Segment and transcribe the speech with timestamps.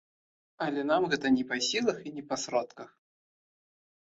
[0.67, 2.89] Але нам гэта не па сілах і не па сродках.